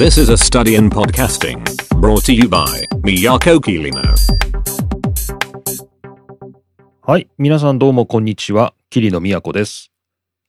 [0.00, 1.62] This is a study in podcasting
[2.00, 2.64] brought to you by
[3.02, 4.00] Miyako Kirino.
[7.02, 7.28] はい。
[7.36, 8.72] 皆さんどうもこんにちは。
[8.88, 9.92] 桐野都です。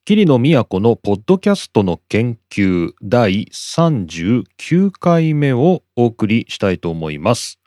[0.06, 7.58] 桐野都のポッドキャストの研究第39回目をお送りしたいと思います。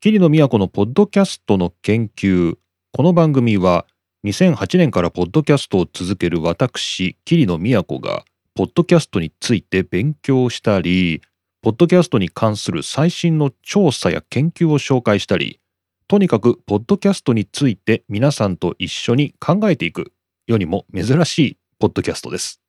[0.00, 2.56] 桐野都のポッドキャストの研究。
[2.90, 3.86] この番組は
[4.24, 8.24] 2008年からポッドキャストを続ける私、桐野都が、
[8.60, 11.22] ポッドキャストについて勉強したり、
[11.62, 15.60] ポッドキャストに関する最新の調査や研究を紹介したり、
[16.08, 20.12] とにかく、ポッドキャストについて皆さんと一緒に考えていく、
[20.46, 22.60] 世にも珍しいポッドキャストです。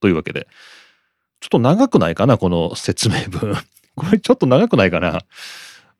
[0.00, 0.48] というわけで、
[1.40, 3.54] ちょっと長くないかな、この説明文。
[3.96, 5.20] これちょっと長くないかな。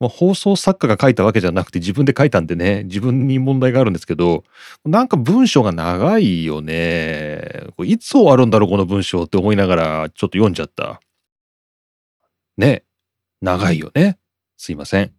[0.01, 4.45] もう放送作家が書いたわけじゃなくて自分で書いたんでね、自分に問題があるんですけど、
[4.85, 7.65] なんか文章が長いよね。
[7.77, 11.01] これいつ終わるんだろう、この文章って思いながら、ちょっと読んじゃった。
[12.57, 12.85] ね。
[13.43, 14.19] 長いよね。
[14.57, 15.13] すいません。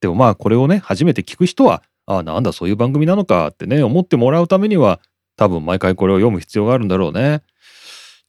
[0.00, 5.00] でもまあこれをね初めて聞く人はああなんだそういう番組なのかってね思ってもらうためには
[5.36, 7.42] 多分毎回これを読む必要があるんだろうね。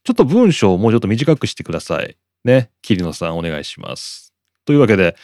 [0.04, 2.16] ちょっと文章をもうちょっと短くしてください。
[2.44, 2.70] ね。
[2.82, 4.32] 桐野さんお願いします。
[4.64, 5.16] というわけで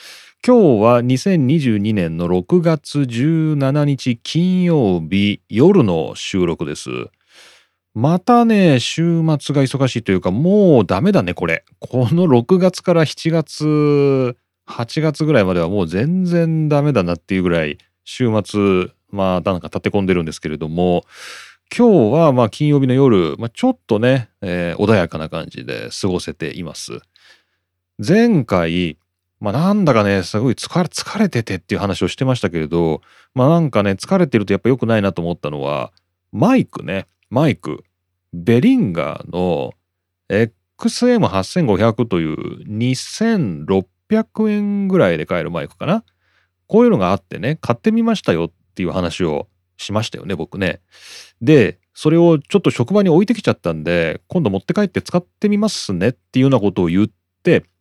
[0.47, 6.89] 今日は2022年の6月17日金曜日夜の収録です。
[7.95, 11.65] またね週末が忙しいというかもうダメだねこれ。
[11.81, 14.37] この6月から7月
[14.69, 21.03] 8月ぐらいまではもう全然ダメだなっていうぐらい週末まあなんか立て込んでるんですけれども
[21.77, 27.01] 今日はまあ金曜日の夜、まあ、ちょっとね、えー穏やかな感じで過ごせています。
[27.99, 28.97] 前回
[29.41, 33.03] まあなんだかねすごい疲れ疲れててっていう話をしてましたけれど
[33.35, 35.93] まあなんかね疲れてるとやっぱ良くないなと思ったのは
[36.33, 37.07] マイクね。
[37.31, 37.85] マイク。
[38.33, 39.73] ベリンガーの
[40.29, 46.05] XM8500 という2600円ぐらいで買えるマイクかな。
[46.67, 50.81] こういうのがあってね買ってみましたよっていう話をしましたよね僕ね。
[51.41, 57.15] でそれをちょっと職場に置いてきちゃったんで今度持って帰って使ってみますねっていうようなことを言って、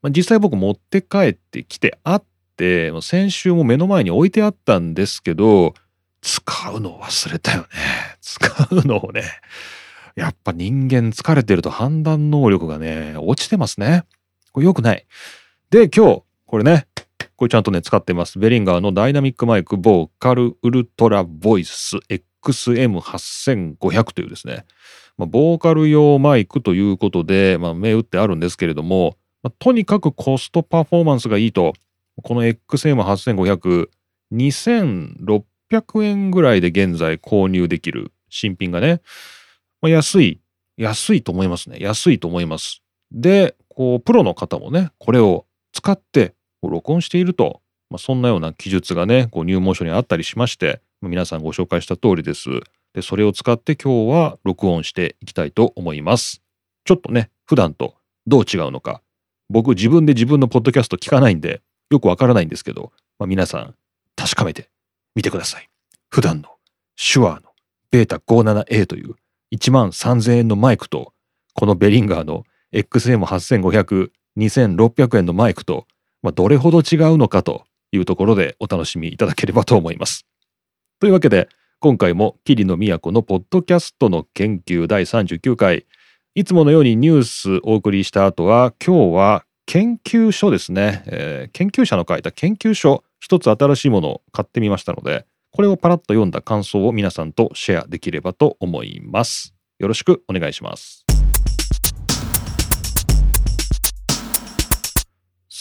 [0.02, 2.24] まあ、実際僕持って帰ってきてあっ
[2.58, 5.74] て先週も目の前に置いてあったんですけど
[6.22, 7.68] 使うの忘れたよね。
[8.22, 9.24] 使うのをね
[10.16, 14.04] やっぱ人間疲れてると判断能力がね落ちてますね。
[14.52, 15.06] これ良くない。
[15.70, 16.88] で今日これね
[17.36, 18.40] これちゃんとね使ってます。
[18.40, 21.98] ベリンガーのダイナミックマイクボーカルウルトラボイス
[22.46, 24.66] XM8500 というですね、
[25.18, 31.74] ボーカル用マイクということで、まあ、銘打ってあるんですけれども、まあ、とにかくコストパフォーマンスがいいと。
[32.24, 33.90] この XM8500
[34.34, 39.04] 2600円ぐらいで現在購入できる新品がね、
[39.82, 40.42] まあ、安い
[40.78, 41.78] 安いと思いますね。
[41.80, 42.82] 安いと思います。
[43.12, 46.34] でこうプロの方もねこれを使って
[46.64, 52.50] 録音していると、まあ、そんなような記述がねこう入門書にあったりしまして皆さんご紹介した通りです。
[52.96, 56.42] でそれを使って今日は録音していきたいと思います。
[56.84, 57.94] ちょっとね普段と
[58.26, 59.04] どう違うのか
[59.50, 63.76] 僕自分で自分のポッドキャスト聞かないんでよくわからないんですけど、まあ、皆さん
[64.16, 64.70] 確かめて
[65.16, 65.70] みてください
[66.10, 66.50] 普段の
[66.96, 67.52] 手話の
[67.92, 69.16] ベータ 57A という
[69.54, 71.14] 1万3000円のマイクと
[71.54, 75.88] このベリンガーの XM8500 2600円のマイクと、
[76.22, 80.26] まあ、どれほど違うのかというところでお楽しみいただければと思います。
[81.00, 85.86] というわけで今回も桐野都のポッドキャストの研究第39回
[86.38, 99.56] いつものようにニュースお送りした後は今日は研究所ですね、えー研究者の書いた研究所一つ新しいものを買ってみましたのでこれをパラッと読んだ感想を皆さんとシェアできればと思います。
[99.80, 101.05] よろしくお願いします。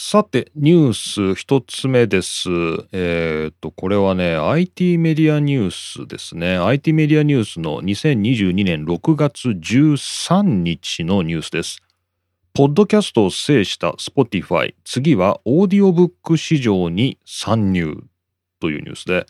[0.07, 2.47] さて、ニュース一つ目です。
[2.91, 5.71] えっ、と、これはね、IT メディアニュー
[6.03, 6.57] スですね。
[6.57, 11.81] IT メディアニュースの2022年6月13日のニュースです。
[12.53, 18.03] ポッドキャストを制した Spotify、次はオーディオブック市場に参入
[18.59, 19.25] というニュースで、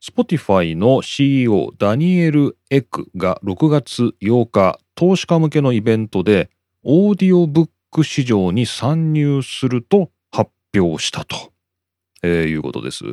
[0.00, 6.50] Spotify の CEO ダニエル・エクが6月8日、投資家向けのイベントで、
[6.84, 11.52] オーディオブック市場に参入すると発表したと、
[12.22, 13.04] えーいうことです。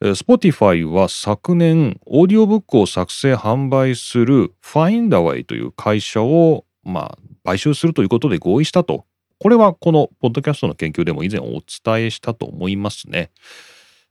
[0.00, 9.06] Spotify は昨年、オーディオブックを作成販売する Findaway という会社を、まあ、買収するということで合意したと。
[9.38, 13.30] これはこのポッドキャストの研究でも以前お伝えしたと思いますね。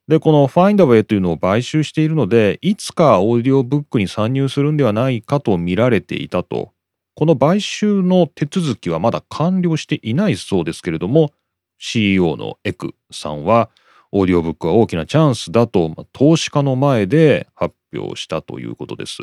[0.08, 6.72] で、この Findaway というのを買収しているので、いつかオーディオブックに参入するんではないかと見られていたと。
[7.16, 11.32] この買収の手続きはまだ完了していないそうですけれども
[11.78, 13.70] CEO のエクさんは
[14.12, 19.22] オーディオブックは大きなチャンスだと、ま、投資家の前で発表したということです。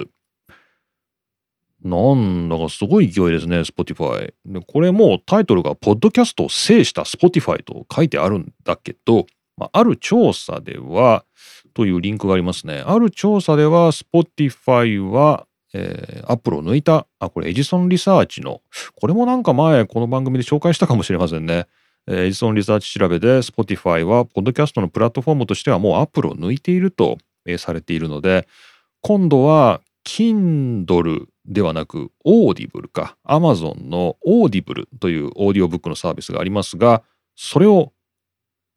[1.83, 4.33] なんだかすごい勢いですね、Spotify。
[4.45, 9.25] でこれもタイトルが、ポッドキャストを制した Spotify と書いてあるんだけど、
[9.57, 11.25] まあ、ある調査では、
[11.73, 12.83] というリンクがありますね。
[12.85, 18.61] ある調査では、Spotify は、えー、アップルを抜いた、あ、これエジソンリサーチの、
[18.95, 21.67] これもなんか前この番組で紹介したかもしれませんね。
[22.07, 27.17] エジソンリサーチ調べで Spotify はポッドキャストのプラットフォームとしてはもう Apple を抜いていると
[27.57, 28.47] されているので
[29.01, 37.03] 今度は Kindle ではなく Audible か Amazon の Audible というオーディオブックのサービスがありますが
[37.35, 37.93] それを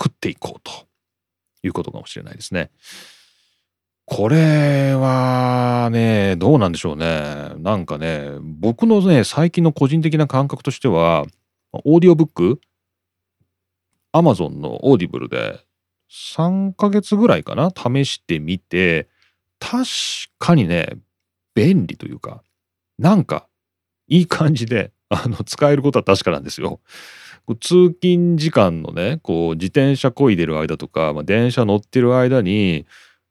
[0.00, 0.70] 食っていこうと
[1.64, 2.70] いうことかもしれないですね。
[4.06, 7.52] これはね、どうなんでしょうね。
[7.58, 11.26] なんかね、僕のね、最近の個人的な感覚としては、
[11.72, 12.60] オーディオブック
[14.12, 15.60] アマゾンの Audible で
[16.10, 19.08] 3ヶ月ぐらいかな試してみて
[19.58, 19.84] 確
[20.38, 20.96] かにね
[21.54, 22.42] 便利というか
[22.98, 23.46] なんか
[24.08, 26.80] いい感じであの使えることは確かなんですよ。
[27.60, 32.86] 通勤時間のねこう自転車こいでる間とか、まあ、電車乗ってる間に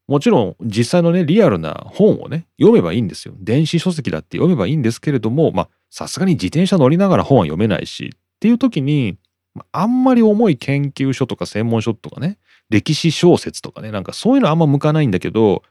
[0.07, 3.34] もちろん実際のねリアルな本をね読めばいいんですよ。
[3.40, 9.18] 電子書籍だって読めばいいんですけれどもまあさすがに自転車乗りながら本は読めないしっていう時に
[9.72, 12.38] あんまり重い研究書とか専門書とかね、
[12.69, 15.63] 歴史小説とかね、なんかそういうのあんま向かないんだけど、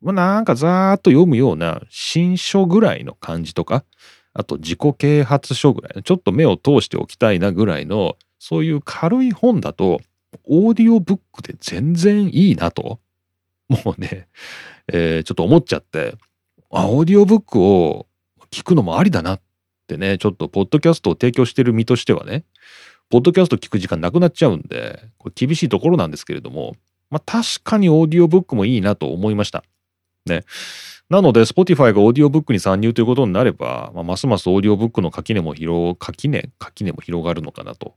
[0.00, 3.84] まあ、なんかざーっと読むような新書ぐらいの感じとか、
[4.34, 10.00] あと自己啓発書ぐらいの、ちょっと目を通しておきたいなぐらいの、そういう軽い本だと、
[10.44, 13.00] オーディオブックで全然いいなと、
[13.84, 14.28] もうね、
[14.92, 16.14] えー、ちょっと思っちゃって、
[16.70, 18.06] あ、オーディオブックを
[18.50, 19.40] 聞くのもありだなっ
[19.86, 22.44] てね、ちょっとポッドキャストを提供してる身としてはね、
[23.10, 26.76] ポッドキャスト聞く時間なくなっちゃうんで、これ厳しいところなんですけれども、
[27.10, 29.64] まあ確かにオーディオブックもいいなと思いました。
[30.26, 30.44] ね。
[31.10, 37.96] なので、Spotify がオーディオブックに参入ということになれば、まあ、ますますオーディオブックの垣根も広、垣根垣根も広がるのかなと。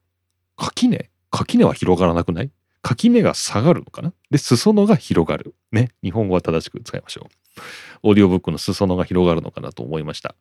[0.57, 1.09] 垣根？
[1.31, 2.51] 垣根は広がらなくない？
[2.87, 4.13] 垣根が下がるのかな？
[4.29, 5.55] で、裾野が広がる。
[5.71, 5.89] ね。
[6.03, 7.27] 日本語は正しく使いましょ
[7.57, 7.61] う。
[8.03, 10.35] オーディオブックの裾野が広がるのかなと思いました。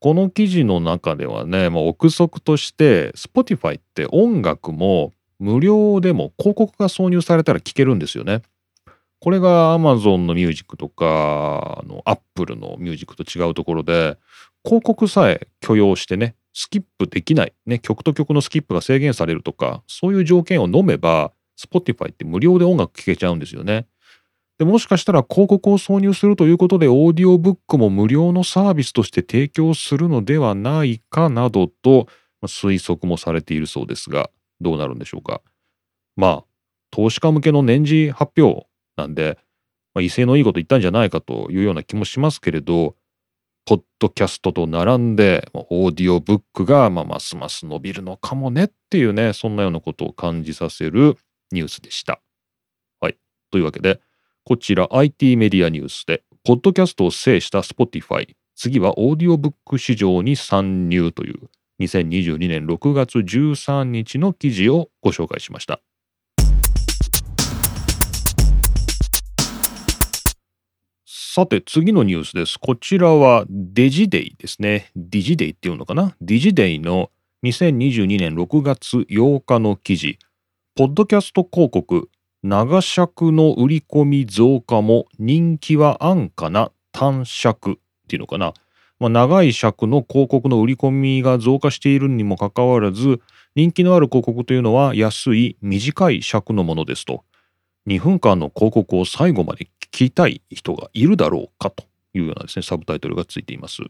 [0.00, 8.42] この記事の中ではね、まあ、憶測として Spotify って音楽も無料でも広告が挿入されたら聴けるんですよね。
[9.20, 14.18] これが Amazon のミュージックとかの Apple のミュージックと違うところで
[14.64, 23.86] 広告さえ許容してねスキップできない、ね、曲と曲のスキップが制限されるとかそういう条件を飲めば Spotify って無料で音楽聴けちゃうんですよね。
[24.58, 32.06] でもしかしたら広告を挿入するということでオーディオブックも無料のサービスとして提供するのではないかなどと
[32.44, 35.40] 推測もされているそうですがどうなるんでしょうか
[36.16, 36.44] まあ
[36.90, 38.66] 投資家向けの年次発表
[38.96, 39.38] なんで、
[39.94, 42.94] まあ、威勢のいいこと言ったんじゃないかというような気もしますけれど
[43.64, 51.16] ポッドキャストと並んでオーディオブックがまあますます伸びるのかもねっていうねそんなようなことを感じさせる
[51.54, 52.20] ニュースでした。
[53.00, 53.16] はい。
[53.50, 54.00] というわけで
[54.44, 61.48] こちら IT メディアニュースで、ポッドキャストを制した Spotify、次はオーディオブック市場に参入という
[61.80, 65.80] 2022年6月13日の記事をご紹介しました。
[71.06, 72.58] さて次のニュースです。
[72.58, 74.90] こちらはデジデイですね。
[74.96, 76.14] デジデイっていうのかな？
[76.20, 77.10] デジデイの
[77.44, 80.18] 2022年6月8日の記事。
[80.74, 82.08] ポッドキャスト広告
[82.42, 86.72] 長尺の売り込み増加も人気は安価な？
[86.92, 87.72] 短尺。
[87.72, 87.74] っ
[88.08, 88.54] ていうのかな、
[88.98, 93.20] まあ、長い尺の広告の売り込みが増加しているにもかかわらず
[93.54, 97.22] 人気のある広告というのは安い短い尺のものですと。
[97.86, 103.82] 2分間の広告を最後まで聞きたい人がいるだろうかというようなですねサブタイトルがついています。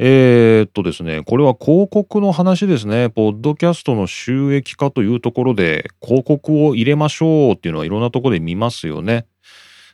[0.00, 3.10] えー、っとですね、これは広告の話ですね。
[3.10, 9.26] ポッドキャストの収益化というところで、広告を入れましょうっていうのはいろんなところで見ますよね。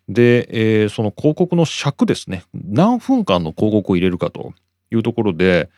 [0.06, 2.44] で、えー、その広告の尺ですね。
[2.52, 4.52] 何分間の広告を入れるかと
[4.92, 5.70] いうところで、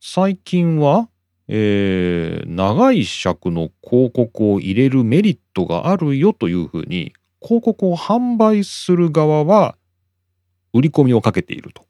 [0.00, 1.10] 最近は、
[1.48, 9.76] えー、長い尺の広告を入れるメリットがあるよというふうに、広告を販売する側は
[10.72, 11.84] 売り込みをかけていると。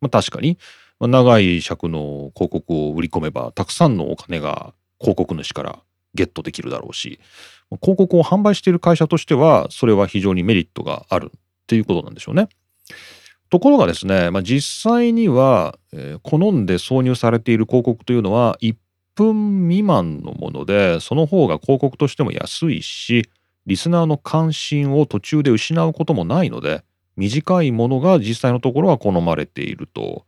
[0.00, 0.58] まあ、確かに
[1.00, 5.78] 長い尺の広告を売り込めばたくさんのお金が広告主から
[6.14, 7.20] ゲットできるだろうし
[7.82, 12.48] 広告を販売している会社としてはそれは非常にメリットがあるっていうことなんでしょうね。
[13.50, 18.74] ところがですね、まあ、実際には、えー、好んで挿入されている広告というのは1
[19.14, 23.28] 分未満のものでその方が広告としても安いし
[23.66, 26.82] リスナーの関心を途中で失うこともないので
[27.16, 30.24] 短いものが実際のところは好まれていると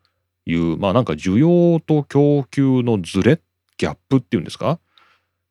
[0.47, 3.41] いうまあなんか需要と供給のズレ
[3.77, 4.79] ギャップっていうんですか？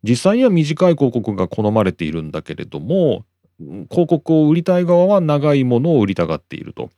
[0.04, 3.26] 実際には短い広告が好まれているんだけれども
[3.60, 6.90] 広告を売りたい側は長いものを売りたがっていると。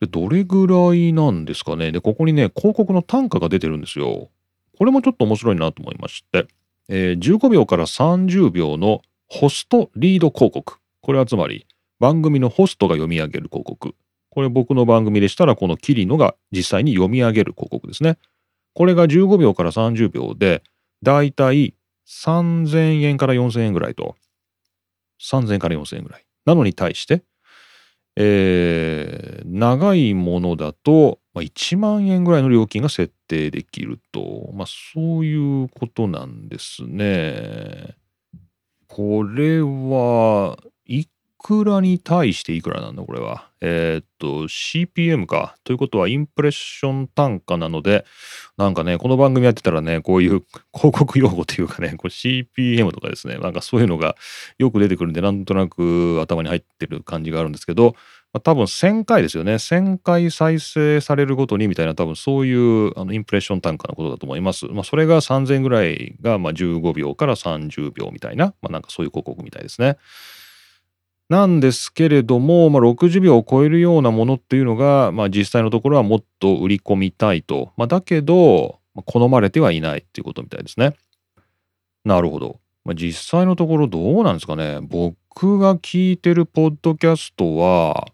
[0.00, 1.92] でどれぐらいなんですかね？
[1.92, 4.30] でここにね広告の単価が出てるんですよ。
[4.78, 6.46] これもちょっと面白いなと思いまして、
[6.88, 10.78] えー、15秒から30秒のホストリード広告。
[11.02, 11.66] これはつまり
[11.98, 13.94] 番組のホストが読み上げる広告。
[14.30, 18.16] これ僕の番組でしたらこのキリノが実際に読み上げる広告ですね。
[18.74, 20.62] これが15秒から30秒で
[21.02, 21.74] だいたい
[22.08, 24.16] 3000円から4000円ぐらいと
[25.20, 26.24] 3000円から4000円ぐらい。
[26.46, 27.22] なのに対して、
[28.16, 37.96] えー、長いものだと、まあ、1万円ぐらいの料金が設定できると、まあ、そういうことなんですね。
[38.88, 40.58] これは
[41.42, 43.48] くらに対していくらなんだこれは。
[43.62, 45.56] えー、っと CPM か。
[45.64, 48.04] ということはインプレッション単価なので
[48.58, 50.42] なんかねこの番組やってたらねこういう
[50.74, 54.16] 広告用語というかね CPM とかですねなんかそういうのが
[54.58, 57.94] よく出てくるんでなんとなく頭に入ってる感じがあるんですけど、
[58.34, 64.66] まあ、多分1000回ですよね1000回再生されるごとにみたいな多分そういうあのインプレッション単価のことだと思います。
[64.66, 69.96] まあ、それが3000ぐらいがまあ15秒から30秒みたいな、まあ、なんかそういう広告みたいですね。
[71.30, 77.70] なんですけれども、まあ、60秒を超えるようなものっていうのが、まあ、実際のところはもっと売り込みたいと。
[77.76, 80.96] まあ、だけど、好まれてはいないっていうことみたいですね。
[82.04, 82.58] なるほど。
[82.84, 84.80] まあ、実際のところどうなんですかね。
[84.82, 88.08] 僕が聞いてるポッドキャストは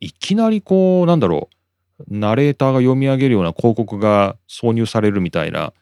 [0.00, 1.50] いきなりこう、なんだろ
[1.98, 5.74] う、ナレーターが読み上げるような広告が挿入されるみたいな、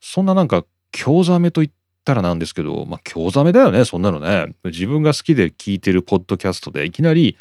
[0.00, 1.79] そんななんか興ざめといって
[2.10, 4.52] ったらなんですけど、まあ、興ざめだよね、そんなのね。
[4.64, 7.36] 自分が好きで聞いてるポッドキャストで、いきなり、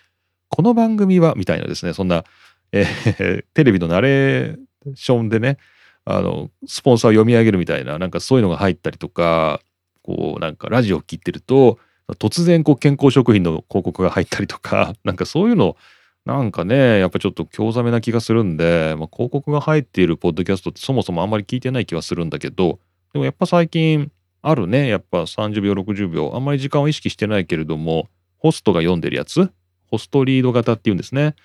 [0.47, 2.23] この番組は、みたいなですね、そんな、
[2.71, 4.57] えー、テレビのナレー
[4.93, 5.57] ションでね、
[6.05, 9.59] あの、スポンサーを読み上げるみたいな、なんかそういうのが入ったりとか、
[10.03, 11.79] こう、なんかラジオを聞いてると、
[12.19, 15.75] 突然こう健康食品の広告が入ったりとか、 なんかそういうの、
[16.25, 22.79] なんかね、やっぱちょっと興ざめな気がするんで、まあ、広告が入っているポッドキャストってそもそもあんまり聞いてない気はするんだけど、
[23.13, 24.11] でもやっぱ最近、
[24.41, 24.88] あるね。
[24.88, 26.31] やっぱ30秒、60秒。
[26.34, 29.51] あんまり時間を意識してないけれども、ホストが読んでるやつ？
[29.88, 31.36] ホストリード型っていうんですね。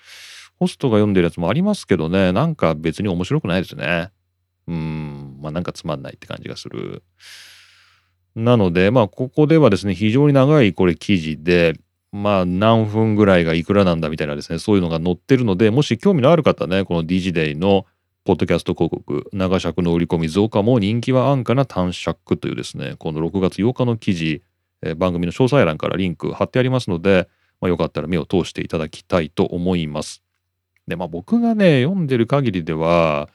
[0.59, 4.11] ホストが読んでるやつもありますけどね、なんか別に面白くないですね。
[4.67, 7.03] うん、まあなんかつまんないって感じがする。
[8.35, 11.73] なので、まあここではですね、非常に長いこれ記事で、
[12.11, 17.85] まあ何分ぐらいがいくらなんだみたいなですね、そういうのが載ってるので、もし興味のある方ね、この DG デイの
[18.25, 24.41] ポッドキャスト広告、長尺の売り込み増加も人気は安価な短尺というですね、この6月8日の記事、
[24.81, 27.29] えー、番組の詳細欄からリンク貼ってありますので、
[27.61, 30.23] まあ、よかったら目を通していただきたいと思います。
[30.87, 33.29] で、まあ僕がね、読んでる限りでは、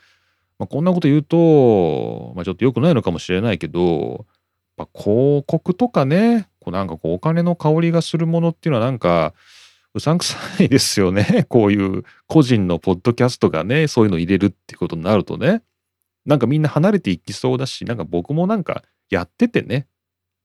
[0.59, 4.27] まあ、こんなこと言うと、まあ、ちょっと良くないのかもしれないけど、
[4.77, 9.35] まあ、広告とかね、こうなんかこうお金の香りがするものっていうのはなんか、
[9.95, 11.47] うさんくさいですよね。
[11.49, 15.63] こういう個人のポッドキャストがね、そういうの入れるってことになるとね。
[16.27, 19.89] なんかみんな離れていきそうだし、なんか僕もなんかやっててね、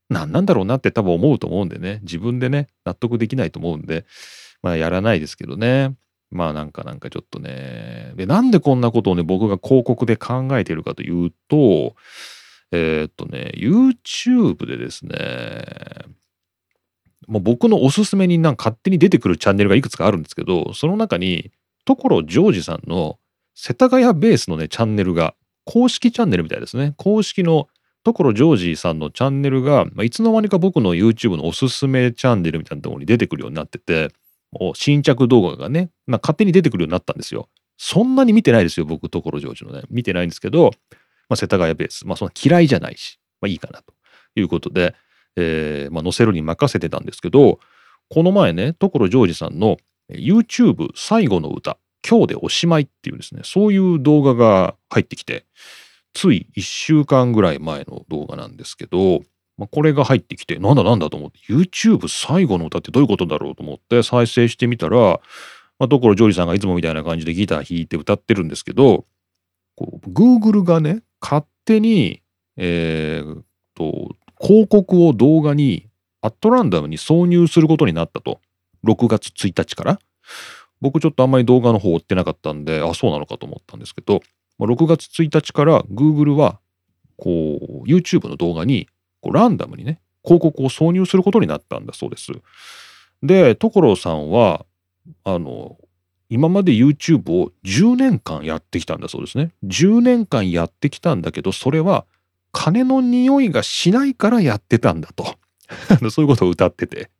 [0.08, 4.04] 何なんだろうなって多分思うと思うんでね、自分でね、納得できないと思うんで、
[4.62, 5.94] まあやらないですけどね。
[6.30, 8.12] まあなんかなんかちょっとね。
[8.16, 11.94] で、なんでこんなことをね、僕が広告で考えてるかというと、
[12.72, 15.16] えー、っとね、YouTube でですね、
[17.26, 21.50] もう僕のおすすめになんか勝手に出てくるチャンネルがいくつかあるんですけど、その中に、
[21.84, 23.18] 所ジョージさんの
[23.54, 26.94] 世田谷ベースのね、チャンネルが、公式チャンネルみたいですね。
[26.96, 27.68] 公式の
[28.04, 34.10] 所ジョージさんのチャンネルが、まあ、いつの間にか僕の YouTube のおすすめチャンネルみたいなところに出てくるようになってて、
[34.52, 37.48] もう新着動画がね、まあ、勝手に出てくるようになったんですよ。
[37.78, 39.82] そんなに見てないですよ、僕、所ジョージのね。
[39.90, 40.70] 見てないんですけど、
[41.28, 42.06] まあ、世田谷ベース。
[42.06, 43.92] まあ、そんな嫌いじゃないし、まあいいかなと
[44.36, 44.94] いうことで、
[45.36, 47.60] えー、まあ、載せるに任せてたんですけど、
[48.08, 49.76] この前ね、所ジョージさんの
[50.10, 51.78] YouTube 最後の歌、
[52.08, 55.44] 今日でおしまいっていうですね、そういう動画が入ってきて、
[56.14, 59.20] つい1週間ぐらい前の動画なんですけど、
[59.58, 65.20] まあ、これが入ってきて、なんだなんだと思って、YouTube 最後の歌ってどういうことだろうと思って再生してみたら、
[65.78, 69.06] まあ、所ジョージさんがいつもみたいな感じでギター弾いて歌ってるんですけど、
[69.76, 72.22] こう Google がね、勝手に、
[72.56, 73.42] えー、
[73.74, 75.88] と、広告を動画に
[76.20, 78.40] アットランダムに挿入することになったと。
[78.84, 79.98] 6月1日から。
[80.80, 84.20] 僕ちょっとあんまり動画の方追ってなかったんで、あ、そうなのかと思ったんですけど、
[84.60, 86.58] 6月1日から Google は、
[87.16, 88.88] こう、YouTube の動画に、
[89.20, 92.32] こうランダムにね、広告を挿入することになったんだそうです。
[93.22, 94.66] で、所さんは、
[95.24, 95.78] あの、
[96.28, 99.52] 今まで YouTube を10年間やってきたんだそうですね。
[99.64, 102.04] 10年間やってきたんだけど、それは
[102.56, 105.36] 金の匂いがしないからやってたんだと。
[106.10, 107.10] そういうことを歌ってて。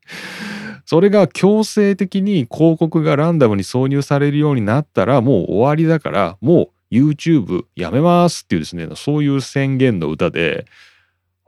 [0.86, 10.64] それが強制的に広告がランダムに挿入されるようになったらもう終わりだからもう YouTube やめますっていうですね、そういう宣言の歌で、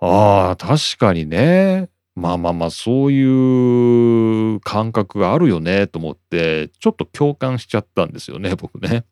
[0.00, 1.88] ああ、確かにね。
[2.14, 9.04] まあまあまあ、そういう感覚があるよねと思って、ちょっと共感しちゃったんですよね、僕ね。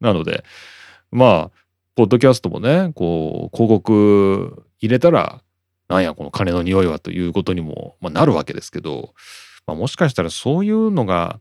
[0.00, 0.42] なので、
[1.12, 1.63] まあ、
[1.94, 5.42] ポッドキャストもね、こう、広告入れたら、
[5.88, 9.14] なんやこの金の匂いはということにも、まあ、なるわけですけど、
[9.66, 11.40] まあ、もしかしたらそういうのが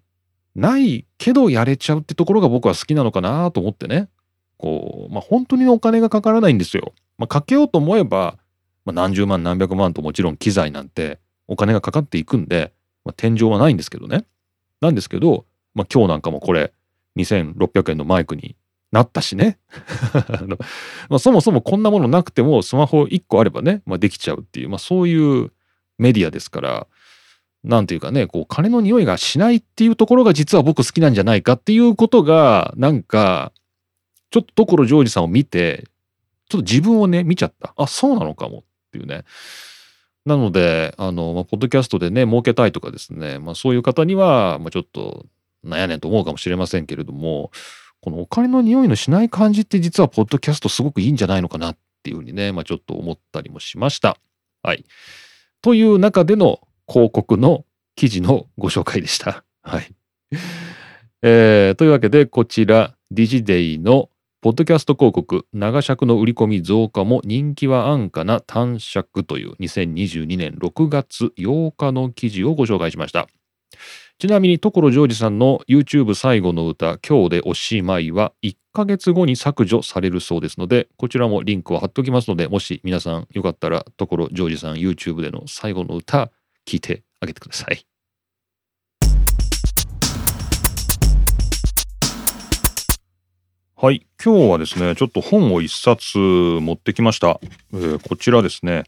[0.56, 4.10] ないけどやれちゃうってところが僕は好きなのかなと思ってね
[4.58, 6.94] こう、まあ、本当にお金がかからないんですよ。
[7.18, 8.38] まあ、かけようと思えば、
[8.86, 14.26] まあ、何十万何百万ともちろん機材なんてお金がかかっていくんで、まあ、天井はないんですけどね。
[14.82, 16.74] なんですけど、まあ、今日なんかもこれ
[17.18, 18.56] 2600円のマイクに
[18.94, 19.58] なったしね。
[21.10, 25.52] まあ、そもそもこんなものなくてもスマホ1個あればね、まあ、できちゃうっていう、まあ、そういう
[25.98, 26.88] メディアですから
[27.64, 33.52] なんていうかねこう金の匂いがしないっていうところが実は僕好きなんじゃないかっていうことがなんか
[34.30, 35.86] ちょっと所ジョージさんを見て
[36.48, 37.74] ちょっと自分をね見ちゃった。
[37.76, 39.24] あそうなのかもっていうね。
[40.26, 45.26] なのであの、まあ、ポッドキャストでね儲けたいとかですね、まあ、そういう方には、まあ、ちょっと
[45.66, 47.52] 悩ねんと思うかもしれませんけれども
[48.04, 54.18] このお金の匂いのしない感じって実はポッドキャストすごくいいんじゃないのかなっていうふうにね、まあ、ちょっと思ったりもしました。
[54.62, 54.84] はい。
[55.62, 57.64] という中での広告の
[57.96, 59.46] 記事のご紹介でした。
[59.64, 59.90] はい。
[61.22, 64.10] えー、というわけでこちらディジデイの
[64.42, 73.30] ポッドキャスト広告長尺の売り込み増加も人気は安価な短尺という2022年6月8日の記事をご紹介しました。
[74.24, 86.32] ちなみに所ジョージさんの YouTube 最後の歌「今日でおしまい」は1ヶ月後に削除されるそうですのでこちらもリンクを貼っておきますのでもし皆さんよかったら所ジョージさん YouTube での最後の歌
[86.66, 87.86] 聞いてあげてください。
[93.76, 94.08] はい。
[94.24, 97.42] 今日はですね、ちょっと本を一冊持ってきました。
[97.74, 98.86] えー、こちらですね、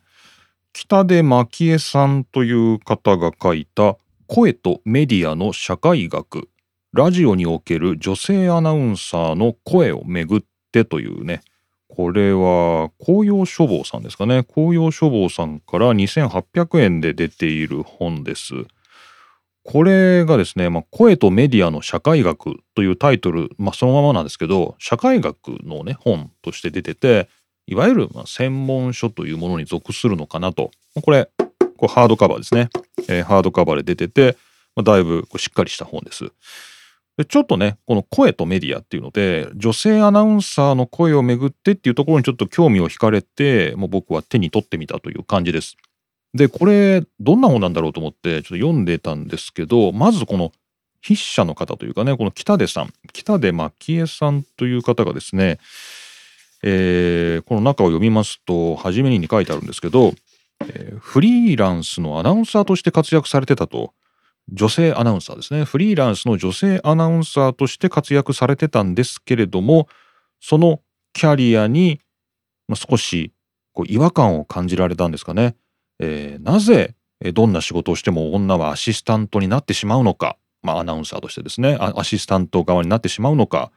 [0.72, 6.50] 北出蒔絵さんという方が書いた声とメディアの社会学。
[6.94, 11.42] ラジオにおける女性アナウンサーの声をめぐってというね。
[11.88, 14.44] これは紅葉書房さんですかね。
[14.44, 18.54] 紅葉書房さんから2800円で出ている本です。
[19.64, 27.30] これがですね、まあ、声とメディアの社会学というタイトル、まあ、そのままなんですけど社会学のね本として出てて
[27.66, 30.72] いわゆるま専門書というものに属するのかなと。
[31.04, 31.30] これ
[31.78, 32.70] こうハードカバーですね、
[33.08, 34.38] えー、ハードカバーで出てて、
[34.76, 36.32] まあ、だいぶこうしっかりした本です。
[37.18, 45.78] でちょっとねこの声とメディアっていうので女性アナウンサーの声をめぐってっていうところにちょっと興味を惹かれてもう僕は手に取ってみたという感じです。
[46.34, 50.52] でこれどんな本なんだろうと思ってちょっと読んでたんですけどまずこの
[51.02, 55.60] 筆者の方というかねこの北出さん北出蒔絵さんという方がですね、
[56.62, 60.14] えー、この中を読みますと初めに書いてあるんですけど
[60.62, 63.94] えー、フリーランスのアナウンサーとして活躍されてたと。
[64.52, 65.64] 女性アナウンサーですね。
[65.64, 69.88] フリーランスの女性アナウンサーとして活躍されてたんですけれども
[70.40, 70.82] その
[71.14, 72.00] キャリアに
[72.76, 73.34] 少し
[73.74, 75.56] こう違和感を感じられたんですかね、
[76.00, 76.96] えー、なぜ
[77.34, 81.78] どんな仕事をしても女はアシスタントになってしまうのか、まあ、アナウンサーとしてですね。
[81.80, 83.72] アシスタント側になってしまうのか。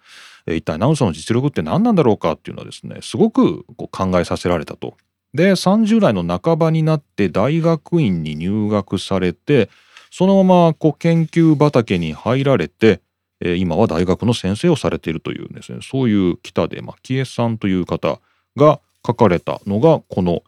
[0.47, 4.97] 一体アナウンサーの実力って何なんだろうかっていうのはですねすごくこう考えさせられたと。
[5.35, 9.69] で30代の半ばになって大学院に入学されて
[10.11, 13.01] そのままこう研究畑に入られて、
[13.41, 18.21] 今は大学の先生をされているというですねそういう北出蒔絵さんという方
[18.57, 20.43] が書かれたのがこの、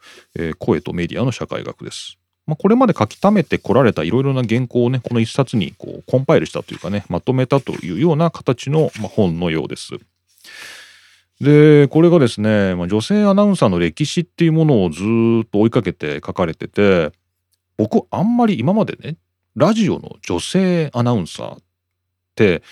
[0.58, 2.18] 声とメディアの社会学です。
[2.46, 9.92] まあ、これまで書き溜めてこられたいろいろな原稿をねこの一冊にこうコンパイルしたというかねまとめたというような形の、本のようです。
[11.40, 17.12] でこれがですね、まあ、女性アナウンサーの歴史っていうものをずっと追いかけて書かれてて
[17.78, 19.16] 僕あんまり今までね
[19.56, 21.58] ラジオの女性アナウンサーっ
[22.34, 22.62] て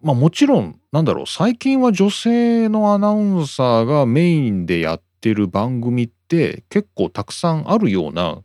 [0.00, 8.38] まあもちろんなんだろう最近は女性のアナウンサーがメインでやってる番組って結構たくさんあるような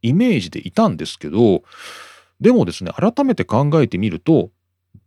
[0.00, 1.62] イメージでいたんですけど
[2.40, 4.50] でもですね改めて考えてみると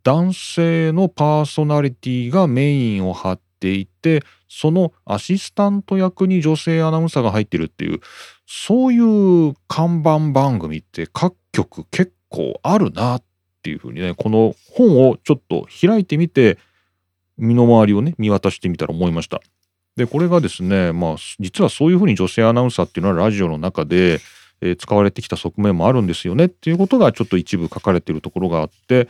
[0.04, 8.00] 男性のパーソナリティがメインを張っていてそのアシスタント役に女性アナウンサーが入ってるっていう
[8.46, 8.98] そうい
[9.50, 13.22] う看板番組って各局結構あるなっ
[13.62, 16.58] ていうふうにねこの本をちょっと開いてみて
[17.38, 19.40] 身の回りをね見渡してみたら思いました。
[19.96, 24.20] でこれがですねまあ実はそういうふうに女性アナウンサーっていうのはラジオの中で、
[24.78, 29.08] 使われてきた側面もあるんですよねっていうことがちょっと一部書かれているところがあって、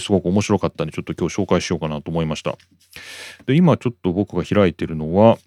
[0.00, 2.56] すごく面白かったんでちょっと今日紹介しようかなと思いました。
[3.46, 5.38] で今ちょっと僕が開いてるのは、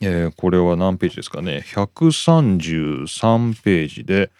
[0.00, 4.30] えー、これは何ページですかね133ページで、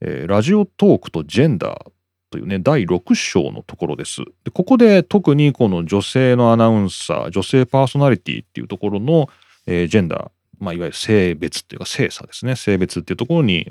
[0.00, 1.90] えラジオトークとジェンダー
[2.34, 4.22] というね、第6章のところです。
[4.42, 9.28] でここで特にこの女性のアナウンサー、女性パーソナリティっていうところの、
[9.66, 12.56] えー、ジェンダー、まあ、いわゆる性別っていうか性差ですね。
[12.56, 13.70] 性別っていうところに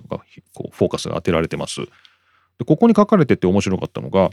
[0.53, 1.81] こうフォーカスが当てられてます。
[1.81, 4.29] でここに書かれてて面白かったのが、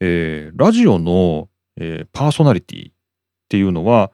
[0.00, 2.90] えー、ラジオの、えー、パーソナリティ
[3.52, 4.10] っていうのは、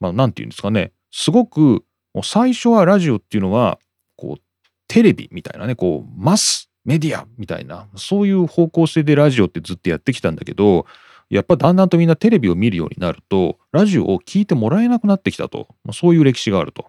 [0.00, 1.84] まあ、ていうんですかね、すごく
[2.22, 3.78] 最初はラジオっていうのは
[4.16, 4.42] こう
[4.86, 10.86] テレビみたいなねこうマスメディアみたいなそういう方向性でラジオってずっとやってきたんだけど
[11.28, 16.86] やっぱだんだんとみんなテレビを見るようになるとラジオを聞いてもらえなくなってきたと、まあ、そういう歴史があると。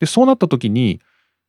[0.00, 1.00] でそうなった時に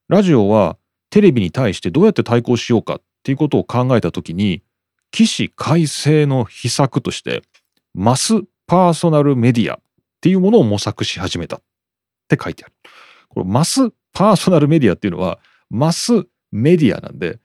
[0.08, 0.78] ラジオは
[1.10, 4.64] テレビに対してどうやって対抗しようかっていうことを考えた時に
[5.12, 7.42] 起死回生の秘策として
[7.94, 9.80] マスパーソナルメディア
[10.20, 11.62] っていうものを模索し始めたっ
[12.28, 12.74] て書いてある。
[13.30, 17.40] これマスパーソナルメディアっていうのはマスメディアなんで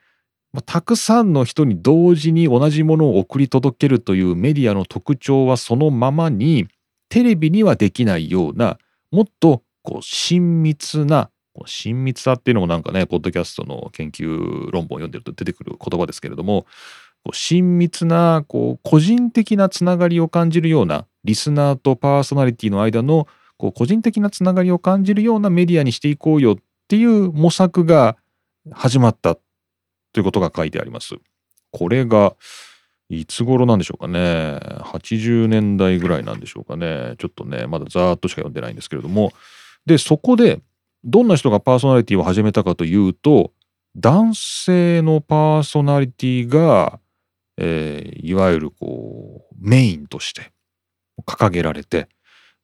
[0.54, 6.68] まあ、たくさんの人に同時に同じものを送り届けるというメディアの特徴はそのままに
[7.08, 8.78] テレビにはできないような
[9.10, 11.30] もっとこう親密な
[11.66, 16.66] 親密さっていうのもなんかねポッドキャストの研究論文を読んでると出てくる言葉ですけれども
[17.32, 26.56] 親密なこう個人的なつながりを感じるようなリスナーとパーソナリティの間のこう個人的なつながりを感じるようなメディアにしていこうよっ
[26.88, 28.16] ていう模索が
[28.72, 29.40] 始まったと
[30.18, 31.16] いうことが書いてあります。
[31.70, 32.34] これが
[33.08, 34.58] いつ頃なんでしょうかね。
[34.80, 37.14] 80年代ぐらいなんでしょうかね。
[37.18, 39.32] ちょっとね、まだざーっとしか読んでないんですけれども。
[39.86, 40.60] で、そこで
[41.04, 43.52] どんな人がパーソナリティを始めたかというと、
[43.96, 46.98] 男性のパーソナリティが、
[47.58, 50.50] えー、いわゆるこう、メインとして
[51.22, 52.08] 掲げられて、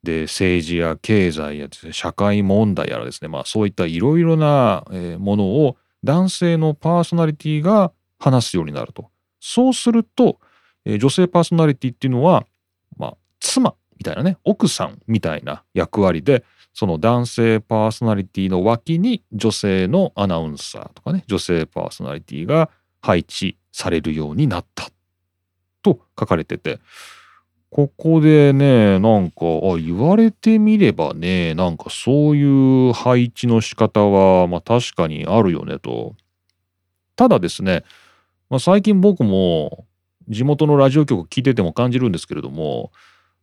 [0.03, 4.85] で、政治や経済や社会問題やらですね、まあそういったいろいろな
[5.19, 9.11] ものを男性のパーソナリティが話すようになると。
[9.41, 10.39] そうすると、
[10.87, 12.45] 女性パーソナリティっていうのは、
[12.97, 22.71] まあ、妻みたいなね、奥さんみたいな役割で、その男性パーソナリティの脇に女性のアナウンサーとかね、女性パーソナリティが
[23.03, 24.89] 配置されるようになった
[25.83, 26.79] と書かれてて、
[27.71, 36.17] ここでね、なんか、あ、言われてみればね、なんかそういう配置の仕方は、まあ確かにあるよねと。
[37.15, 37.85] ただですね、
[38.49, 39.87] まあ、最近僕も
[40.29, 42.91] 地元のラジオ局聞いてても感じるんですけれども、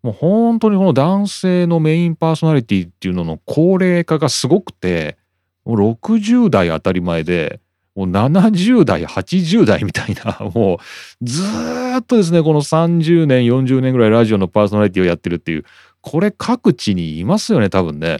[0.04, 5.18] もう本当にこの男性のメインパーソナリティっていうのの高齢化がすごくて、
[5.64, 7.62] もう60代当たり前で、
[7.98, 11.42] もう70代、80代みたいな、 もうず
[11.98, 15.66] っとですね、この30年、40年ぐらいラジオのパーソナリティをやってるっていう、
[16.02, 18.20] これ各地にいますよね、多分ね。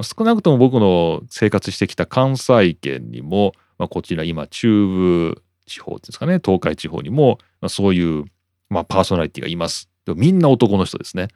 [0.00, 8.24] 少なくとも僕の生活してきた関西圏にも、まあ、こちら今中部地方ですかね、東海地方にも、まあ、そういう、
[8.70, 9.90] まあ、パーソナリティがいます。
[10.06, 11.28] でみんな男の人ですね。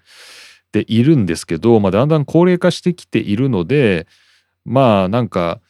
[0.72, 4.07] で、いるんですけど、まあ、だんだん高齢化してきているので、
[4.64, 5.61] まあなんか、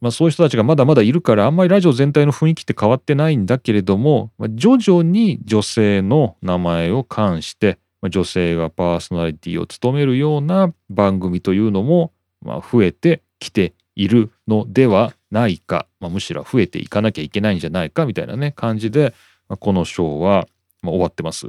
[0.00, 19.14] まあ、そういう人たちがまだまだいるからあんまりラジオ全体の雰囲気って変わってないんだけれども、まあ、徐々に女性の名前を冠して、まあ、女性がパーソナリティを務めるような番組というのも、まあ、増えてきているのではないか、まあ、むしろ増えていかなきゃいけないんじゃないかみたいなね感じで、
[19.48, 20.48] まあ、この章は、
[20.82, 21.48] まあ、終わってます。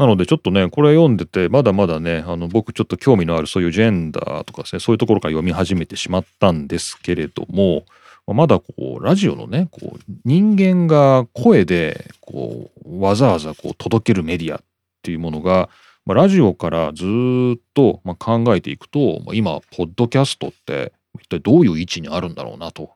[0.00, 7.84] なのでちょっとねこれ読んでてまだまだねあの僕ちょっと興味のあるそういうジェンダーとかですねそういうところから読み始めてしまったんですけれども
[8.26, 14.60] まだこうラジオのねこう人間が声でこうわざわざこう届けるメディアっ
[15.02, 15.68] ていうものが、
[16.06, 22.92] まあ、ラジオからずっとま考えていくと、ま、今ポッドキャストって一体どういう位置にあるんだろうなと。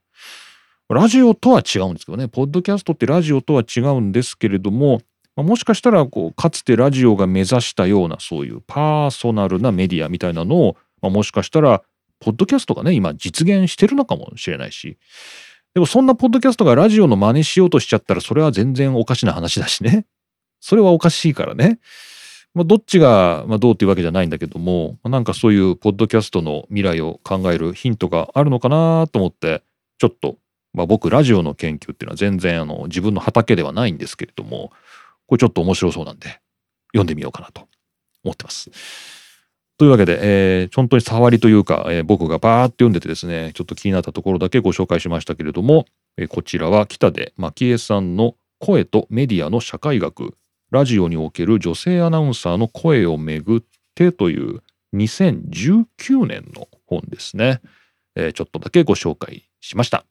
[0.89, 5.01] ラジオとは違うんですけどね、ポッドキャストってラジオとは違うんですけれども、
[5.37, 11.83] まあ、もしかしたらこうかつてラジオが目指したようなそういうパーソナルなメディアみたいなのを、まあ、もしかしたら
[12.21, 14.97] ポッドキャストがね今実現してるのかもしれないし
[15.75, 20.07] でもそんなポッドキャストがラジオの真似しようとしちゃったらそれは全然おかしな話だしね
[20.61, 21.79] それはおかしいからね。
[22.55, 29.63] まあ、どっちが、まあ、どうっていうわけじゃないんだけども、まあ、なんかそういうポッドキャストの未来を考えるヒントがあるのかなと思って、
[29.99, 30.39] ちょっと、
[30.73, 34.73] まあ、僕、ラジオの研究っていうのは全然あの自分の畑ではないんですけれども、
[35.27, 36.41] これちょっと面白そうなんで、
[36.89, 37.69] 読んでみようかなと
[38.25, 38.71] 思ってます。
[39.77, 50.37] というわけで、えー、本当に触りというか、えー、僕がバーって読んでてですね、ちょっと気になったところだけご紹介しましたけれども、えー、こちらは北出蒔絵さんの声とメディアの社会学
[50.71, 53.63] ラジオにおける女性アナウンサーの声をめぐっ
[53.95, 54.63] てという
[54.95, 57.61] 2019年の本ですね、
[58.15, 60.05] えー、ちょっとだけご紹介しました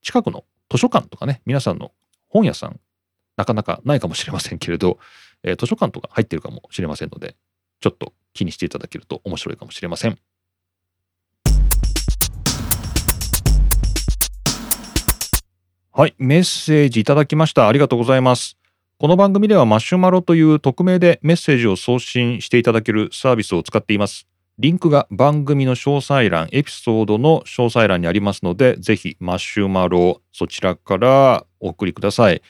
[0.00, 1.92] 近くの図書館とかね皆さんの
[2.28, 2.80] 本屋さん
[3.36, 4.98] なかなかないかもしれませんけれど、
[5.42, 7.36] えー、図書館とか入ってるかもしれませんので
[7.80, 10.18] ちょっと気にしていただけると面白いかもしれません
[15.94, 17.68] はい、メッセージいただきました。
[17.68, 18.56] ありがとうございます。
[18.96, 24.26] この番組ではマシュマロという匿名でメッセージを送信していただけるサービスを使っています。
[24.58, 32.40] リンクが番組の詳細欄、エピソードの詳細欄にありますので、ぜひマシュマロそちらからお送りください。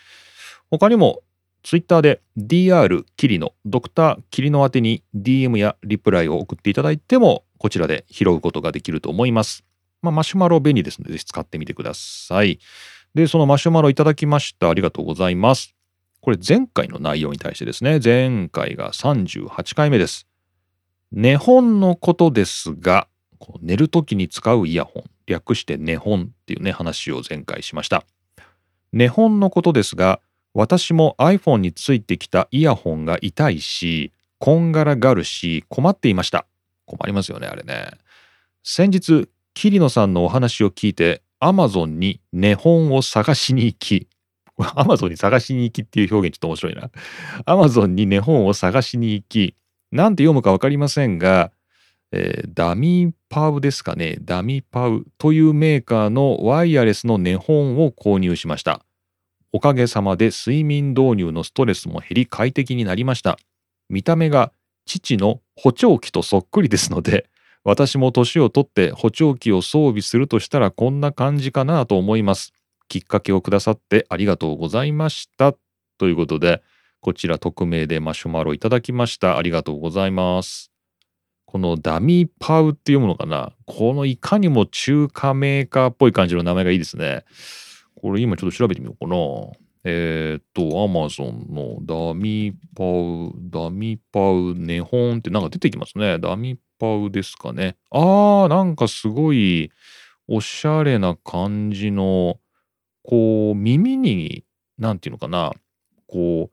[0.72, 1.20] 他にも
[1.62, 9.64] ツイッターで DR キリノ、ドクターキリノ宛てに DM やリプライを送っていただいても、こちらで拾うことができると思います。
[10.00, 12.58] まあ、マシュマロ便利ですので、ぜひ使ってみてください。
[13.14, 14.70] で、そのマシュマロいただきました。
[14.70, 15.74] ありがとうございます。
[16.22, 20.26] これ前回の内容に対してですね、前回が38回目です。
[21.12, 23.08] 寝本のことですが、
[23.60, 28.06] 寝るときに使うイヤホン、略して寝本っていうね、話を前回しました。
[28.94, 30.20] 寝本のことですが、
[30.54, 36.46] 私も iPhone についてきたイヤホンが痛いし、こんがらがるし、困っていました。
[36.84, 37.90] 困りますよね、あれね。
[38.62, 44.08] 先日、桐野さんのお話を聞いて、アマゾンに寝本を探しに行き、
[44.76, 46.90] アマゾンに探しに行きっていう表現ちょっと面白いな。
[47.46, 49.54] アマゾンに寝本を探しに行き、
[49.90, 51.50] なんて読むか分かりませんが、
[52.12, 54.18] えー、ダミーパウですかね。
[54.20, 58.82] ダミーパウというメーカーのワイヤレスの寝本を購入しました。
[59.54, 63.38] おかげさまで睡眠導入のストレスも減り快適になりました。
[63.90, 64.50] 見た目が
[64.86, 67.28] 父の補聴器とそっくりですので、
[67.64, 72.52] 私も年をとって補聴器を装備するとしたらこんな感じかなと思います。
[72.88, 75.54] きっかけをくださってありがとうございました。
[75.98, 76.62] ということで、
[77.00, 79.36] こちら匿名でマシュマロいただきました。
[79.36, 80.72] ありがとうございます。
[81.44, 83.52] このダミーパウっていうものかな？
[83.66, 87.24] このいかにも中華メーカーっぽい感じの名前がいいですね。
[88.02, 89.16] これ今ちょっと調べてみようかな。
[89.84, 96.18] えー、っと、アマゾンのダミパウ、ダミパウ、ネホンってなんか出てきますね。
[96.18, 97.76] ダミパウですかね。
[97.90, 99.70] あー、なんかすごい
[100.28, 102.38] おしゃれな感じの、
[103.02, 104.44] こう、耳に、
[104.78, 105.52] なんていうのかな、
[106.06, 106.50] こ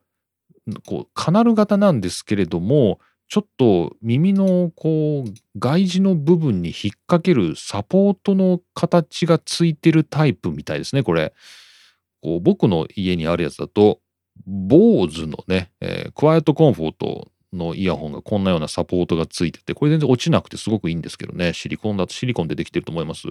[0.68, 11.34] う、こうカナル型なんですけれども、ちょっと耳のこう外耳の部分に引っ掛けるサポートの形がついてるタイプみたいですね、これ。
[12.22, 14.00] こう僕の家にあるやつだと、
[14.48, 23.28] 坊主のね、えー、クワイエットコンフォートのイヤホンがこんなようなサポートがついてて、これ全然落ちなくてすごくいいんですけどね、シリコンだとシリコンでできてると思います。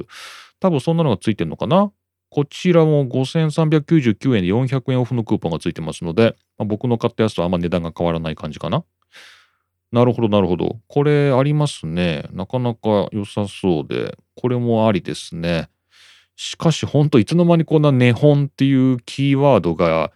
[0.60, 1.90] 多分そんなのがついてるのかな？
[2.30, 8.84] こちらも5399円で400円オフのクーポンがついてますので、まあ、僕の買ったやつとあんま値段が変わらない感じかな。
[9.92, 10.80] なるほど、なるほど。
[10.86, 12.28] これありますね。
[12.32, 15.68] なかなか良さそうで、これもありですね。
[16.36, 20.12] しかし、ほんといつの間にこんな値本っていうキーワードが、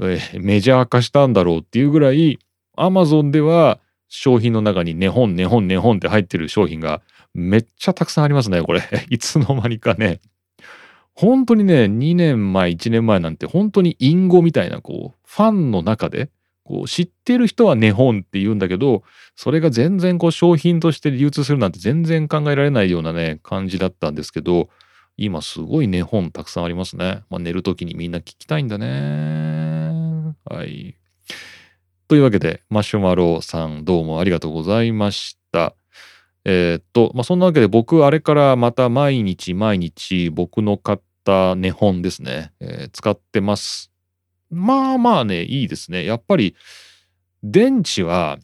[0.00, 2.38] え、メジャー化したんだろうっていうぐらい、
[2.76, 3.78] アマゾンでは
[4.08, 7.02] 商品の中に値本、値本、値本って入ってる商品が
[7.34, 8.82] めっちゃたくさんありますね、これ。
[9.10, 10.20] いつの間にかね。
[11.14, 16.30] 本当にね、2年前、1年前なんて本当に隠語みたいな、こう、ファンの中で、
[16.70, 19.02] こう、知ってる人は値本って言うんだけど、
[19.34, 24.68] それが全然こう、商品として流通するなんて全然考えられないようなね、感じだったんですけど、
[25.16, 27.24] 今すごい値本たくさんありますね。
[27.28, 30.36] まあ、寝る時にみんな聞きたいんだね。
[30.44, 30.96] はい。
[32.06, 35.74] というわけで、マシュマロさんどうもありがとうございました。
[36.44, 43.89] えー、っと、まあ、そんなわけで僕、あれからまた毎日毎日僕の買った寝本ですね、えー、使ってます。
[44.50, 46.04] まあまあね、いいですね。
[46.04, 46.54] やっぱり、
[47.42, 48.38] 電池は、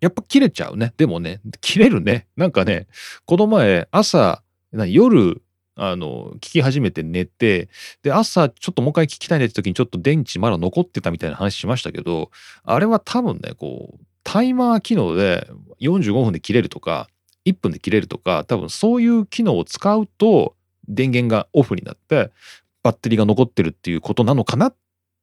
[0.00, 0.92] やっぱ切れちゃうね。
[0.96, 2.28] でもね、切れるね。
[2.36, 2.86] なんかね、
[3.24, 4.42] この前、朝、
[4.72, 5.42] 夜、
[5.74, 7.68] あの、聞き始めて寝て、
[8.02, 12.30] で、朝ちょっともう一回聞きたいねって時にちょっと電池まだ残ってたみたいな話しましたけど、
[12.64, 15.48] あれは多分ね、こう、タイマー機能で
[15.80, 17.08] 45分で切れるとか、
[17.46, 20.54] 1分で切れるとか、多分そういう機能を使うと
[20.86, 22.30] 電源がオフになって
[22.82, 24.76] バッテリーが残ってるっていうことなのかなっ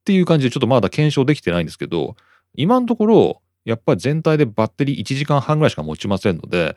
[0.06, 2.16] っていう感じでちょっとまだ検証できてないんですけど、
[2.54, 6.76] 今のところ、やっぱり全体でバッテリー1時間半ぐらいしか持ちませんので、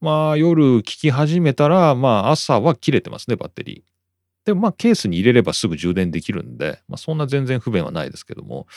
[0.00, 4.46] まあ夜聞き始めたら、まあ朝は切れてますね、バッテリー。
[4.46, 8.68] でもまあケースに入れればすぐ充電できるんで、まあそんな全然不便はないですけども、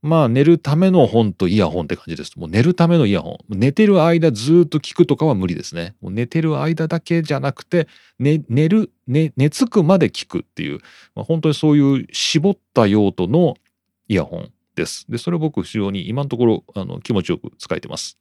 [0.00, 2.38] まあ寝るための本とイヤホンって感じです。
[2.38, 3.58] もう寝るためのイヤホン。
[3.58, 5.96] 寝てる間ずっと聞くとかは無理ですね。
[6.00, 10.78] もう寝てる間だけじゃなくて、ね、寝る、ね、寝つくまで聞くっていう、
[11.14, 13.56] まあ、本当にそういう絞った用途の
[14.06, 15.04] イヤホンです。
[15.08, 18.18] で、それを僕非常に今のところあの気持ちよく使えてます。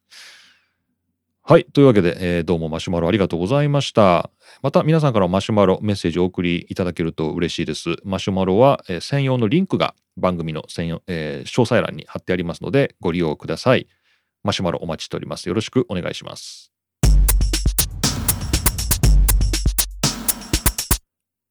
[1.50, 1.64] はい。
[1.64, 4.30] というわけで、えー、どうもマシュマロありがとうございました。
[4.62, 7.96] また皆さんからマシュマロメッセージをお送りいただけると嬉しいです。
[8.04, 13.88] マシュマロは、えー、専用のリンクが番組の専用、えー、詳細欄に貼ってありますのでご利用ください。
[14.44, 15.48] マシュマロお待ちしております。
[15.48, 16.74] よろしくお願いします。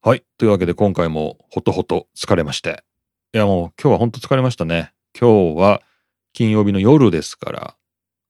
[0.03, 0.23] はい。
[0.37, 2.85] というわけで今回もほとほと疲れまして。
[3.33, 4.93] いやもう今日は本当疲れましたね。
[5.19, 5.81] 今日は
[6.35, 7.77] 金曜日の夜ですから、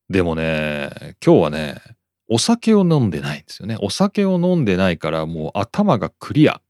[0.08, 1.76] でもね、今日はね、
[2.28, 3.76] お酒を飲んでないんですよね。
[3.80, 6.52] お酒を飲んでないから、もう頭がクリア。
[6.52, 6.60] や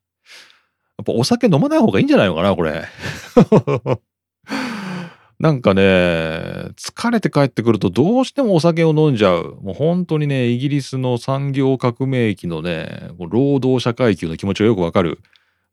[1.02, 2.84] っぱお酒飲まない方がいいんじゃないのかな、これ。
[5.38, 9.58] なんかね、疲れて帰ってくるとどうしてもお酒を飲んじゃう。
[9.60, 15.20] もう本当にね、イギリスの産業革命期のね、労働者階級の気持ちがよくわかる。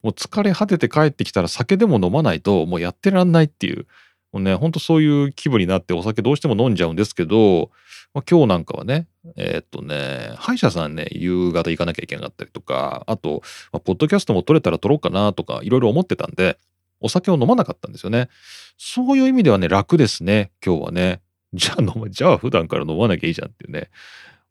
[0.01, 3.87] もう疲れ果てて帰ってきたら酒でも飲まないともうやってらんないっていう。
[4.33, 7.69] もうね、ほんとそういう気分になってお酒どうしても飲んじゃうんですけど、
[8.13, 16.57] まあ、今日なんかはね、えー、っとね、歯医者さんね、夕方行かなきゃいけなかったりとか、あと、まあ、ポッドキャストも撮れたら撮ろうかなとか、いろいろ思ってたんで、
[16.99, 18.29] お酒を飲まなかったんですよね。
[18.77, 21.21] そういう意味ではね、楽ですね、今日はね。
[21.53, 23.91] じゃあ飲ま、じゃあ普段から飲まなきゃいいじゃんっていうね、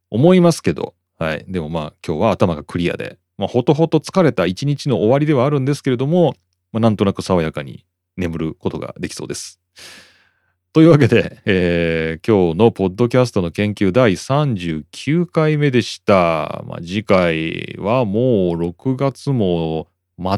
[0.09, 1.45] 思いますけど、はい。
[1.47, 6.35] でもまあ今日は頭がクリアで、まあほとほと疲れた一日の終わりではあるんですけれども、
[6.71, 9.62] まあ、なんとなく爽やかに眠ることができそうです。
[10.73, 16.63] というわけで、えー、今日のポッドキャストの研究第39回目でした。
[16.67, 19.87] まあ、次回はもう6月も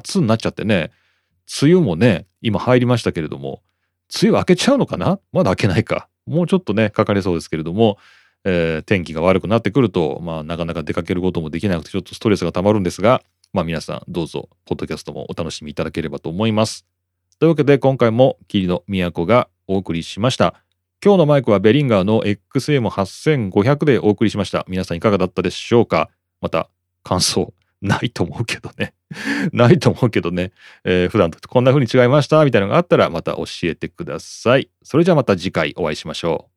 [0.04, 0.91] 末になっちゃってね、
[1.62, 3.62] 梅雨もね、今入りましたけれども、
[4.21, 5.19] 梅雨明けちゃうのかな？
[5.32, 6.10] まだ明けないか。
[6.26, 7.98] もうちょっとね、かかりそうですけれども、
[8.43, 16.86] えー、天気が悪くなってくると、まあ、なかなか出かけることもできなくて、ちょっとストレスがたまるんですが、まあ、皆さんどうぞ、ポッドキャストもお楽しみいただければと思います。
[17.39, 20.56] というわけで今回も霧の都がお送りしました。
[21.04, 24.65] 今日のマイクはベリンガーの XM8500 でお送りしました。
[24.69, 26.10] 皆さんいかがだったでしょうか？
[26.39, 26.69] また
[27.04, 28.93] 感想ないと思うけどね。
[29.52, 30.54] ないと思うけどね。
[30.86, 32.43] えー、普段とこんな風に違いました？
[32.45, 34.69] みたいなのがあったらまた教えてください。
[34.82, 36.55] それじゃあまた次回お会いしましょう。